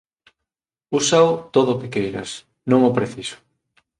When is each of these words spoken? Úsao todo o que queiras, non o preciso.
Úsao 0.99 1.29
todo 1.55 1.69
o 1.73 1.79
que 1.81 1.91
queiras, 1.95 2.29
non 2.69 2.79
o 2.89 2.95
preciso. 2.97 3.37